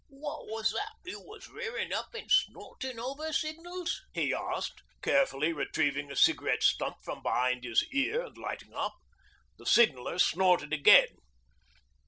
[0.09, 6.09] 'What was that you was rearin' up an' snortin' over, Signals?' he asked, carefully retrieving
[6.11, 8.95] a cigarette stump from behind his ear and lighting up.
[9.59, 11.17] The Signaller snorted again.